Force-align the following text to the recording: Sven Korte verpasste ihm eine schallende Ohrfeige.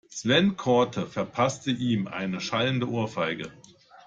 Sven 0.09 0.57
Korte 0.57 1.05
verpasste 1.05 1.69
ihm 1.69 2.07
eine 2.07 2.41
schallende 2.41 2.89
Ohrfeige. 2.89 3.51